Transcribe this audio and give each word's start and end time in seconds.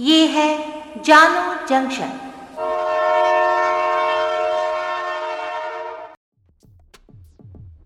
ये 0.00 0.26
है 0.26 0.58
जानो 1.06 1.54
जंक्शन। 1.66 2.10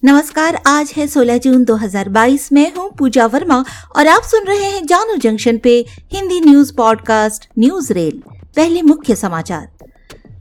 नमस्कार, 0.05 0.63
आज 0.67 0.93
है 0.97 1.07
16 1.07 1.39
जून 1.39 1.65
2022 1.65 2.53
में 2.53 2.75
हूँ 2.75 2.91
पूजा 2.99 3.27
वर्मा 3.27 3.65
और 3.97 4.07
आप 4.07 4.23
सुन 4.23 4.45
रहे 4.45 4.65
हैं 4.65 4.87
जानो 4.87 5.17
जंक्शन 5.17 5.59
पे 5.59 5.87
Hindi 6.13 6.41
news 6.41 6.75
podcast 6.77 7.49
news 7.59 7.93
rail. 7.93 8.23
पहले 8.57 8.83
मुख्य 8.83 9.17
समाचार। 9.17 9.73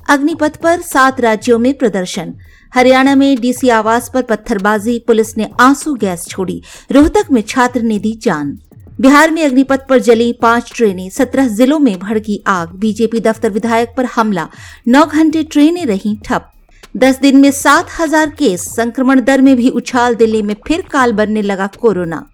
अग्निपथ 0.09 0.55
पर 0.55 0.81
सात 0.81 1.21
राज्यों 1.21 1.59
में 1.59 1.77
प्रदर्शन। 1.77 2.33
हरियाणा 2.75 3.15
में 3.15 3.41
डीसी 3.41 3.69
आवास 3.69 4.11
पर 4.13 4.21
पत्थरबाजी, 4.21 4.99
पुलिस 4.99 5.37
ने 5.37 5.49
आँसू 5.61 5.93
गैस 5.93 6.27
छोड़ी। 6.27 6.63
रोहतक 6.91 7.31
में 7.31 7.41
छात्र 7.41 7.81
ने 7.81 7.99
दी 7.99 8.19
जान। 8.21 8.59
बिहार 9.01 9.31
में 9.31 9.43
अग्निपथ 9.45 9.87
पर 9.89 9.99
जली 9.99 10.31
पाँच 10.33 10.71
ट्रेनें, 10.75 11.09
सत्रह 11.09 11.47
जिलों 11.47 11.77
में 11.79 11.99
भड़की 11.99 12.39
आग, 12.47 12.69
बीजेपी 12.69 13.19
दफ्तर 13.19 13.49
विधायक 13.49 13.93
पर 13.97 14.05
हमला, 14.05 14.47
नौ 14.87 15.05
घंटे 15.05 15.43
ट्रेनें 15.43 15.85
रही 15.85 16.15
ठप। 16.25 16.51
दस 16.97 17.19
दिन 17.19 17.37
में 17.37 17.49
सात 17.51 17.87
हज़ार 17.99 18.29
केस, 18.29 18.61
संक्रमण 18.75 19.21
दर 19.21 19.41
में 19.41 19.55
भी 19.55 19.69
उछाल, 19.69 20.15
दिल्ली 20.15 20.41
में 20.41 20.55
फिर 20.67 20.81
काल 20.81 21.13
बनने 21.13 21.41
लगा 21.41 21.67
कोरोना। 21.67 22.25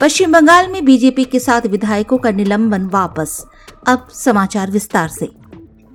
पश्चिम 0.00 0.32
बंगाल 0.32 0.68
में 0.68 0.84
बीजेपी 0.84 1.24
के 1.24 1.40
साथ 1.40 1.66
विधायकों 1.66 2.18
का 2.18 2.30
निलंबन 2.30 2.86
वापस। 2.86 3.44
अब 3.86 4.08
समाचार 4.14 4.70
विस्तार 4.70 5.08
से। 5.08 5.28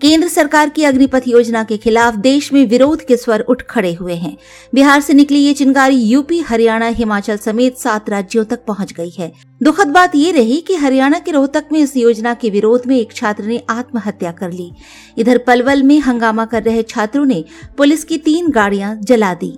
केंद्र 0.01 0.27
सरकार 0.27 0.69
की 0.69 0.83
अग्निपथ 0.83 1.23
योजना 1.27 1.63
के 1.63 1.75
खिलाफ 1.77 2.15
देश 2.15 2.51
में 2.53 2.65
विरोध 2.65 3.01
के 3.05 3.17
स्वर 3.17 3.39
उठ 3.39 3.61
खड़े 3.61 3.93
हुए 3.93 4.13
हैं। 4.13 4.35
बिहार 4.73 5.01
से 5.01 5.13
निकली 5.13 5.39
ये 5.39 5.53
चिंगारी 5.53 5.95
यूपी, 5.95 6.39
हरियाणा, 6.39 6.87
हिमाचल 6.87 7.37
समेत 7.37 7.77
सात 7.77 8.09
राज्यों 8.09 8.45
तक 8.45 8.65
पहुँच 8.65 8.93
गई 8.93 9.13
है। 9.19 9.31
दुखद 9.63 9.87
बात 9.87 10.15
ये 10.15 10.31
रही 10.31 10.59
कि 10.61 10.75
हरियाणा 10.75 11.19
के 11.19 11.31
रोहतक 11.31 11.65
में 11.71 11.79
इस 11.79 11.95
योजना 11.97 12.33
के 12.33 12.49
विरोध 12.49 12.87
में 12.87 12.97
एक 12.97 13.13
छात्र 13.13 13.43
ने 13.43 13.61
आत्महत्या 13.69 14.31
कर 14.31 14.51
ली। 14.51 14.71
इधर 15.17 15.37
पलवल 15.37 15.83
में 15.83 15.99
हंगामा 15.99 16.45
कर 16.45 16.63
रहे 16.63 16.83
छात्रों 16.83 17.25
ने 17.25 17.43
पुलिस 17.77 18.03
की 18.03 18.17
तीन 18.17 18.49
गाड़ियाँ 18.49 18.95
जला 18.95 19.33
दी। 19.33 19.57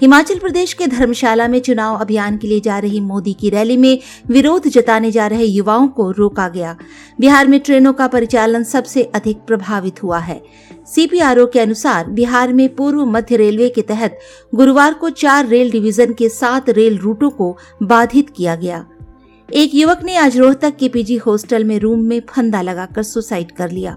हिमाचल 0.00 0.38
प्रदेश 0.38 0.72
के 0.72 0.86
धर्मशाला 0.86 1.48
में 1.48 1.58
चुनाव 1.60 1.96
अभियान 1.96 2.36
के 2.36 2.48
लिए 2.48 2.60
जा 2.60 2.78
रही 2.78 3.00
मोदी 3.00 3.32
की 3.32 3.50
रैली 3.50 3.76
में 3.76 3.98
विरोध 4.28 4.68
जताने 4.68 5.10
जा 5.10 5.26
रहे 5.26 5.44
युवाओं 5.44 5.88
को 5.88 6.10
रोका 6.10 6.48
गया। 6.48 6.76
बिहार 7.20 7.46
में 7.46 7.60
ट्रेनों 7.60 7.92
का 7.92 8.06
परिचालन 8.06 8.62
सबसे 8.62 9.02
अधिक 9.02 9.36
प्रभावित 9.36 10.02
हुआ 10.02 10.18
है। 10.18 10.42
सीपीआरओ 10.94 11.46
के 11.46 11.60
अनुसार 11.60 12.08
बिहार 12.10 12.52
में 12.52 12.74
पूर्व 12.74 13.04
मध्य 13.06 13.36
रेलवे 13.36 13.68
के 13.68 13.82
तहत 13.82 14.18
गुरुवार 14.54 14.94
को 14.94 15.10
चार 15.10 15.46
रेल 15.46 15.70
डिवीज़न 15.70 16.12
के 16.12 16.28
सात 16.28 16.70
रेल 16.70 16.98
रूटों 16.98 17.30
को 17.30 17.56
बाधित 17.82 18.30
किया 18.30 18.56
गया। 18.56 18.86
एक 19.48 19.70
युवक 19.74 20.02
ने 20.04 20.16
आज 20.16 20.38
रोहतक 20.38 20.76
के 20.76 20.88
पीजी 20.88 21.16
हॉस्टल 21.16 21.64
में 21.64 21.78
रूम 21.78 22.00
में 22.00 22.22
फंदा 22.28 22.62
लगाकर 22.62 23.02
सुसाइड 23.02 23.50
कर 23.52 23.70
लिया। 23.70 23.96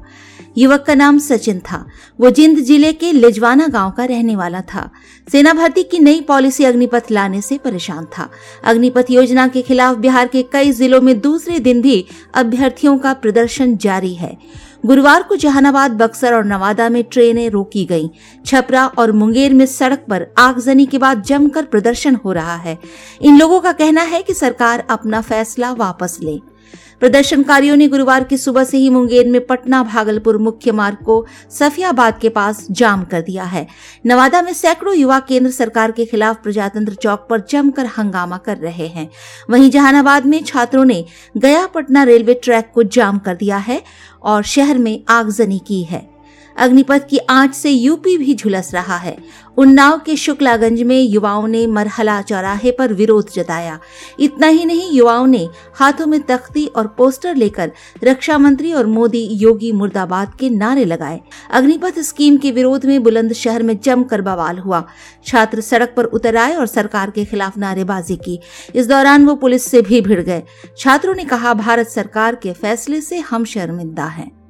युवक 0.58 0.84
का 0.88 0.96
नाम 0.96 1.18
सचिन 1.20 1.60
था। 1.60 1.86
वो 2.20 2.30
जिंद 2.30 2.60
ज़िले 2.60 2.94
के 2.94 3.12
लिजवाना 3.12 3.68
गाँव 3.68 3.92
का 3.92 4.06
रहने 4.06 4.36
वाला 4.36 4.62
था। 4.62 4.90
सेना 5.32 5.54
भर्ती 5.54 5.84
की 5.84 6.00
नई 6.00 6.22
पॉलिसी 6.22 6.64
अग्निपथ 6.64 7.12
लाने 7.12 7.42
से 7.42 7.58
परेशान 7.58 8.06
था। 8.06 8.30
अग्निपथ 8.64 9.06
योजना 9.10 9.48
के 9.48 9.62
खिलाफ 9.62 9.98
बिहार 9.98 10.28
के 10.28 10.44
कई 10.44 10.72
जिलों 10.72 11.02
में 11.02 11.20
दूसरे 11.22 11.60
दिन 11.60 11.82
भी 11.82 12.06
अभ्यर्थियों 12.34 12.98
का 12.98 13.14
प्रदर्शन 13.14 13.78
जारी 13.78 14.14
है। 14.16 14.38
गुरुवार 14.86 15.24
को 15.24 15.36
जहानाबाद, 15.36 15.92
बक्सर 15.92 16.34
और 16.34 16.46
नवादा 16.46 16.90
में 16.90 17.04
ट्रेनें 17.04 17.50
रोकी 17.50 17.86
गईं। 17.86 18.10
छपरा 18.46 18.86
और 18.88 19.12
मुंगेर 19.12 19.54
में 19.54 19.66
सड़क 19.66 20.06
पर 20.10 20.28
आगजनी 20.38 20.86
के 20.86 20.98
बाद 20.98 21.24
जमकर 21.24 21.66
प्रदर्शन 21.66 22.16
हो 22.16 22.32
रहा 22.32 22.56
है। 22.56 22.78
इन 23.22 23.40
लोगों 23.40 23.60
का 23.60 23.72
कहना 23.72 24.02
है 24.02 24.22
कि 24.22 24.34
सरकार 24.34 24.88
अपना 24.90 25.22
फैसला 25.22 25.72
वापस 25.72 26.18
ले। 26.24 26.55
प्रदर्शनकारियों 27.00 27.76
ने 27.76 27.88
गुरुवार 27.88 28.24
की 28.24 28.38
सुबह 28.38 28.64
से 28.64 28.78
ही 28.78 28.90
मुंगेर 28.90 29.28
में 29.28 29.46
पटना 29.46 29.84
भागलपुर 29.84 30.38
मुख्य 30.38 30.72
मार्ग 30.72 30.98
को 30.98 31.26
सफियाबाद 31.52 32.20
के 32.20 32.30
पास 32.30 32.68
जाम 32.72 33.04
कर 33.04 33.22
दिया 33.22 33.44
है। 33.44 33.68
नवादा 34.06 34.42
में 34.42 34.54
सैकड़ों 34.54 34.96
युवा 34.96 35.20
केंद्र 35.20 35.52
सरकार 35.52 35.92
के 35.92 36.06
खिलाफ 36.06 36.44
प्रजातंत्र 36.44 36.94
चौक 36.94 37.28
पर 37.30 37.44
जमकर 37.50 37.86
हंगामा 37.86 38.38
कर 38.38 38.58
रहे 38.58 38.88
हैं। 38.88 39.10
वहीं 39.50 39.70
जहानाबाद 39.70 40.26
में 40.26 40.44
छात्रों 40.44 40.86
ने 40.86 41.06
गया 41.38 41.68
पटना 41.68 42.04
रेलवे 42.04 42.34
ट्रैक 42.34 42.72
को 42.74 42.84
जाम 42.84 43.20
कर 43.20 43.36
दिया 43.36 43.58
है 43.58 43.84
और 44.24 44.44
शहर 44.44 44.78
में 44.78 45.04
आगजनी 45.10 45.60
की 45.60 45.84
है। 45.84 46.15
अग्निपथ 46.58 47.08
की 47.10 47.18
आँच 47.18 47.56
से 47.56 47.70
यूपी 47.70 48.18
भी 48.18 48.36
झुलस 48.36 48.74
रहा 48.74 48.98
है। 48.98 49.18
उन्नाव 49.58 50.00
के 50.00 50.16
शुक्लागंज 50.16 50.82
में 50.82 51.02
युवाओं 51.02 51.48
ने 51.48 51.68
मरहला 51.68 52.22
चौराहे 52.22 52.72
पर 52.72 52.94
विरोध 52.94 53.34
जताया। 53.34 53.80
इतना 54.20 54.48
ही 54.48 54.66
नहीं, 54.66 54.92
युवाओं 54.92 55.28
ने 55.28 55.48
हाथों 55.76 56.06
में 56.06 56.22
तख्ती 56.22 56.66
और 56.66 56.88
पोस्टर 56.88 57.36
लेकर 57.36 57.72
रक्षा 58.04 58.38
मंत्री 58.38 58.74
और 58.74 58.86
मोदी 58.86 59.28
योगी 59.32 59.72
मुर्दाबाद 59.72 60.36
के 60.40 60.50
नारे 60.50 60.86
लगाए। 60.86 61.22
अग्निपथ 61.52 62.00
स्कीम 62.00 62.38
के 62.38 62.52
विरोध 62.52 62.86
में 62.86 63.04
बुलंदशहर 63.04 63.64
में 63.64 63.80
जमकर 63.80 64.22
बवाल 64.22 64.58
हुआ। 64.58 64.88
छात्र 65.26 65.62
सड़क 65.62 65.94
पर 65.98 66.04
उतर 66.04 66.38
आए 66.38 66.56
और 66.56 66.68
सरकार 66.68 67.12
के 67.12 67.26
खिलाफ 67.26 67.58
नारेबाजी 67.58 68.16
की। 68.16 68.40
इस 68.76 68.88
दौरान 68.88 69.26
वो 69.26 69.36
पुलिस 69.36 69.66
से 69.66 69.82
भी 69.82 70.02
भिड़ 70.02 70.22
गए। 70.22 70.44
छात्रों 70.78 71.16
ने 71.16 71.26
कहा, 71.26 71.54
भारत 71.54 71.88
सरकार 71.88 72.36
के 72.36 72.54
फैसले 72.54 73.02
से 73.02 73.20
हम 73.20 73.46
शर्मिंदा 73.46 74.06
हैं। 74.06 74.45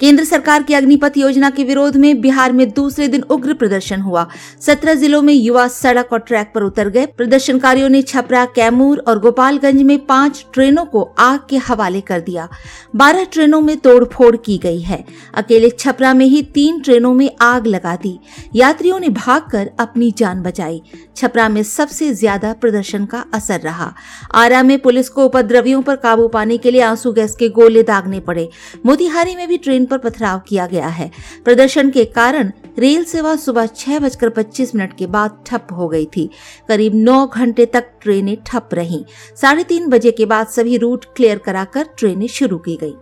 केंद्र 0.00 0.24
सरकार 0.24 0.62
की 0.62 0.74
अग्निपथ 0.74 1.16
योजना 1.16 1.48
के 1.50 1.64
विरोध 1.64 1.96
में 1.96 2.20
बिहार 2.20 2.52
में 2.52 2.68
दूसरे 2.70 3.06
दिन 3.08 3.22
उग्र 3.22 3.54
प्रदर्शन 3.54 4.00
हुआ। 4.00 4.26
सत्रह 4.60 4.94
जिलों 4.94 5.22
में 5.22 5.32
युवा 5.34 5.66
सड़क 5.68 6.12
और 6.12 6.18
ट्रैक 6.18 6.52
पर 6.54 6.62
उतर 6.62 6.88
गए। 6.88 7.06
प्रदर्शनकारियों 7.06 7.88
ने 7.88 8.02
छपरा, 8.02 8.44
कैमूर 8.46 8.98
और 8.98 9.18
गोपालगंज 9.18 9.82
में 9.82 9.98
पाँच 10.06 10.44
ट्रेनों 10.54 10.84
को 10.84 11.02
आग 11.18 11.40
के 11.50 11.56
हवाले 11.58 12.00
कर 12.00 12.20
दिया। 12.20 12.48
बारह 12.96 13.24
ट्रेनों 13.24 13.60
में 13.60 13.76
तोड़फोड़ 13.76 14.36
की 14.36 14.58
गई 14.58 14.80
है। 14.80 15.04
अकेले 15.34 15.70
छपरा 15.70 16.14
में 16.14 16.26
ही 16.26 16.42
तीन 16.54 16.80
ट्रेनों 16.80 17.12
में 17.14 17.30
आग 17.40 17.66
लगा 17.66 17.96
दी। 17.96 18.18
यात्रियों 18.56 19.00
ने 19.00 19.08
भागकर 19.08 19.70
अपनी 19.80 20.12
जान 20.18 20.42
बचाई। 20.42 20.80
छपरा 21.16 21.48
में 21.48 21.62
सबसे 21.62 22.12
ज़्यादा 22.14 22.52
प्रदर्शन 22.52 23.04
का 23.04 23.24
असर 23.34 23.60
रहा। 23.60 23.92
आरा 24.34 24.62
में 24.62 24.78
पुलिस 24.78 25.08
को 25.08 25.24
उपद्रवियों 25.24 25.82
पर 25.82 25.96
काबू 25.96 26.28
पाने 26.28 26.58
के 26.58 26.70
लिए 26.70 26.82
आँसू 26.82 27.12
गैस 27.12 27.36
के 27.36 27.48
गोले 27.48 27.82
दागने 27.82 28.20
पड़े। 28.20 28.48
मोतिहारी 28.86 29.36
में 29.36 29.46
भी 29.48 29.58
ट्रेन 29.58 29.86
पर 29.90 29.98
पथराव 29.98 30.40
किया 30.48 30.66
गया 30.66 30.88
है। 30.88 31.10
प्रदर्शन 31.44 31.90
के 31.90 32.04
कारण 32.04 32.52
रेल 32.78 33.04
सेवा 33.04 33.34
सुबह 33.36 33.66
छह 33.66 33.98
बजकर 33.98 34.28
पच्चीस 34.28 34.74
मिनट 34.74 34.96
के 34.96 35.06
बाद 35.06 35.42
ठप 35.46 35.66
हो 35.72 35.88
गई 35.88 36.06
थी। 36.16 36.28
करीब 36.68 36.94
नौ 36.94 37.26
घंटे 37.26 37.66
तक 37.66 37.90
ट्रेनें 38.02 38.36
ठप 38.46 38.68
रहीं। 38.74 39.04
साढ़े 39.36 39.64
तीन 39.64 39.88
बजे 39.88 40.10
के 40.10 40.26
बाद 40.26 40.46
सभी 40.46 40.76
रूट 40.76 41.04
क्लियर 41.16 41.38
कराकर 41.38 41.86
ट्रेनें 41.98 42.26
शुरू 42.28 42.58
की 42.58 42.76
गई। 42.76 42.94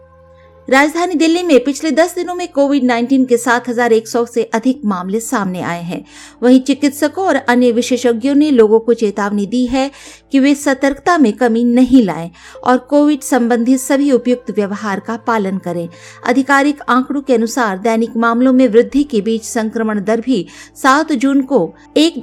राजधानी 0.70 1.14
दिल्ली 1.14 1.42
में 1.42 1.64
पिछले 1.64 1.90
10 1.90 2.14
दिनों 2.14 2.34
में 2.34 2.46
कोविड 2.48 2.84
19 2.84 3.24
के 3.26 3.36
7,100 3.36 4.24
से 4.26 4.42
अधिक 4.42 4.80
मामले 4.84 5.20
सामने 5.20 5.60
आए 5.60 5.82
हैं। 5.82 6.04
वहीं 6.42 6.60
चिकित्सकों 6.60 7.26
और 7.26 7.36
अन्य 7.36 7.72
विशेषज्ञों 7.72 8.34
ने 8.34 8.50
लोगों 8.50 8.80
को 8.80 8.94
चेतावनी 8.94 9.46
दी 9.46 9.66
है 9.66 9.90
कि 10.32 10.38
वे 10.38 10.54
सतर्कता 10.54 11.18
में 11.18 11.32
कमी 11.32 11.62
नहीं 11.64 12.02
लाएँ 12.02 12.30
और 12.64 12.78
कोविड 12.78 13.20
संबंधी 13.20 13.76
सभी 13.78 14.10
उपयुक्त 14.12 14.50
व्यवहार 14.50 15.00
का 15.00 15.16
पालन 15.16 15.58
करें। 15.58 15.88
आधिकारिक 16.26 16.82
आंकड़ों 16.88 17.22
के 17.22 17.34
अनुसार 17.34 17.78
दैनिक 17.78 18.16
मामलों 18.16 18.52
में 18.52 18.66
वृद्धि 18.68 19.04
के 19.04 19.20
बीच 19.20 19.44
संक्रमण 19.44 20.04
दर 20.04 20.20
भी 20.20 20.46
सात 20.82 21.12
जून 21.12 21.42
को 21.42 21.74
एक 21.96 22.20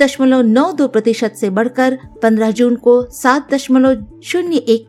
प्रतिशत 0.82 1.34
से 1.40 1.50
बढ़कर 1.50 1.98
पंद्रह 2.24 2.52
जून 2.52 2.76
को 2.76 3.02
सात 3.12 3.48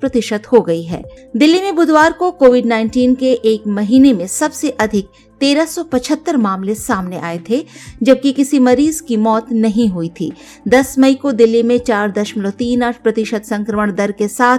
प्रतिशत 0.01 0.43
हो 0.53 0.61
गई 0.61 0.83
है। 0.83 1.03
दिल्ली 1.37 1.61
में 1.61 1.75
बुधवार 1.77 2.13
को 2.13 2.31
कोविड 2.31 2.67
नाइन्टीन 2.67 3.15
के 3.15 3.33
एक 3.45 3.67
महीने 3.67 4.13
में 4.13 4.27
सबसे 4.27 4.71
अधिक 4.71 5.09
1375 5.41 6.37
मामले 6.37 6.75
सामने 6.75 7.19
आए 7.19 7.39
थे, 7.49 7.65
जबकि 8.03 8.33
किसी 8.33 8.59
मरीज़ 8.59 9.03
की 9.03 9.17
मौत 9.19 9.53
नहीं 9.53 9.89
हुई 9.89 10.09
थी। 10.11 10.33
10 10.69 10.99
मई 10.99 11.15
को 11.15 11.33
दिल्ली 11.33 11.63
में 11.63 11.79
चार 11.79 12.11
दशमलव 12.13 12.51
तीन 12.51 12.83
आठ 12.83 13.03
प्रतिशत 13.03 13.45
संक्रमण 13.45 13.95
दर 13.95 14.13
के 14.13 14.29
साथ 14.29 14.59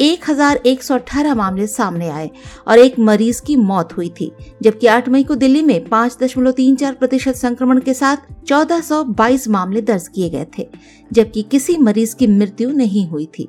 1118 0.00 1.34
मामले 1.34 1.66
सामने 1.66 2.08
आए 2.08 2.30
और 2.68 2.78
एक 2.78 2.98
मरीज़ 2.98 3.40
की 3.42 3.56
मौत 3.56 3.96
हुई 3.96 4.08
थी, 4.20 4.30
जबकि 4.62 4.86
8 4.86 5.08
मई 5.08 5.22
को 5.24 5.34
दिल्ली 5.34 5.62
में 5.62 5.88
पाँच 5.88 6.16
दशमलव 6.22 6.52
तीन 6.52 6.76
चार 6.76 6.92
प्रतिशत 6.92 7.36
संक्रमण 7.36 7.80
के 7.80 7.94
साथ 7.94 8.16
1422 8.44 9.48
मामले 9.48 9.80
दर्ज 9.82 10.08
किए 10.08 10.30
गए 10.30 10.46
थे, 10.58 10.68
जबकि 11.12 11.42
किसी 11.42 11.76
मरीज़ 11.76 12.16
की 12.16 12.26
मृत्यु 12.26 12.70
नहीं 12.70 13.08
हुई 13.08 13.26
थी। 13.38 13.48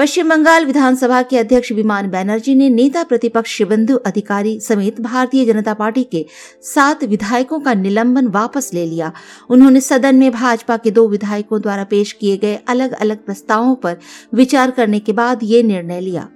पश्चिम 0.00 0.28
बंगाल 0.28 0.64
विधानसभा 0.64 1.20
के 1.22 1.38
अध्यक्ष 1.38 1.72
विमान 1.72 2.08
बैनर्जी 2.10 2.54
ने 2.54 2.68
नेता 2.68 3.02
प्रतिपक्ष 3.02 3.56
शिवंदु 3.56 3.96
अधिकारी 3.96 4.58
समेत 4.60 5.00
भारतीय 5.00 5.44
जनता 5.44 5.74
पार्टी 5.74 6.04
के 6.04 6.24
सात 6.64 7.04
विधायकों 7.04 7.58
का 7.60 7.74
निलंबन 7.74 8.26
वापस 8.28 8.70
ले 8.74 8.86
लिया। 8.86 9.12
उन्होंने 9.50 9.80
सदन 9.80 10.16
में 10.16 10.30
भाजपा 10.32 10.76
के 10.76 10.90
दो 10.90 11.06
विधायकों 11.08 11.60
द्वारा 11.60 11.84
पेश 11.84 12.12
किए 12.12 12.36
गए 12.36 12.54
अलग 12.68 12.92
अलग 12.92 13.24
प्रस्तावों 13.24 13.74
पर 13.74 13.98
विचार 14.34 14.70
करने 14.70 15.00
के 15.00 15.12
बाद 15.12 15.40
ये 15.42 15.62
निर्णय 15.62 16.00
लिया। 16.00 16.28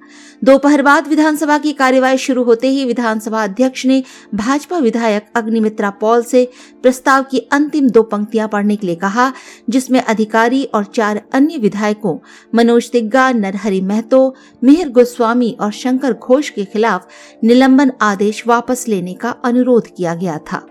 दोपहर 0.44 0.82
बाद 0.82 1.06
विधानसभा 1.08 1.58
की 1.58 1.72
कार्यवाही 1.72 2.18
शुरू 2.18 2.42
होते 2.44 2.68
ही 2.68 2.84
विधानसभा 2.84 3.42
अध्यक्ष 3.44 3.86
ने 3.86 4.02
भाजपा 4.34 4.78
विधायक 4.78 5.26
अग्निमित्रा 5.36 5.90
पॉल 5.90 6.22
से 6.22 6.44
प्रस्ताव 6.82 7.22
की 7.22 7.38
अंतिम 7.52 7.88
दो 7.88 8.02
पंक्तियाँ 8.02 8.48
पढ़ने 8.48 8.76
के 8.76 8.86
लिए 8.86 8.96
कहा, 8.96 9.32
जिसमें 9.70 10.00
अधिकारी 10.00 10.62
और 10.64 10.84
चार 10.84 11.22
अन्य 11.32 11.58
विधायकों, 11.58 12.18
मनोज 12.54 12.90
तिग्गा 12.90 13.30
नरहरि 13.54 13.80
महतो, 13.80 14.34
मिहिर 14.64 14.88
गोस्वामी 14.88 15.56
और 15.60 15.72
शंकर 15.72 16.12
घोष 16.12 16.50
के 16.50 16.64
खिलाफ 16.64 17.08
निलंबन 17.44 17.92
आदेश 18.00 18.46
वापस 18.46 18.84
लेने 18.88 19.14
का 19.14 19.30
अनुरोध 19.30 19.86
किया 19.96 20.14
गया 20.14 20.38
था। 20.38 20.66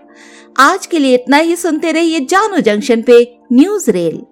आज 0.58 0.86
के 0.86 0.98
लिए 0.98 1.14
इतना 1.14 1.36
ही। 1.36 1.56
सुनते 1.56 1.92
रहिए 1.92 2.20
जानो 2.20 2.60
जंक्शन 2.60 3.02
पे 3.02 3.38
न्यूज़ 3.52 3.90
रेल। 3.90 4.22